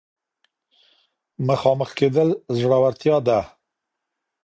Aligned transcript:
مخامخ 1.47 1.89
کېدل 1.99 2.29
زړورتيا 2.57 3.17
ده. 3.27 3.39